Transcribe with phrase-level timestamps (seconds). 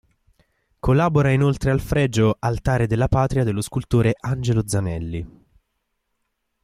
[0.79, 5.27] Collabora inoltre al fregio "Altare della Patria" dello scultore Angelo Zanelli.